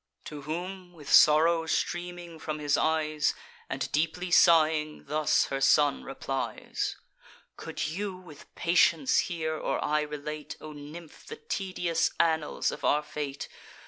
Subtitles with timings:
[0.25, 3.35] To whom, with sorrow streaming from his eyes,
[3.69, 6.95] And deeply sighing, thus her son replies:
[7.55, 13.03] "Could you with patience hear, or I relate, O nymph, the tedious annals of our
[13.03, 13.47] fate!